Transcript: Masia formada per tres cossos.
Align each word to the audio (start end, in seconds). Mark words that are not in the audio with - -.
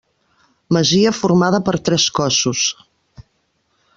Masia 0.77 1.11
formada 1.17 1.59
per 1.69 1.75
tres 1.91 2.07
cossos. 2.21 2.65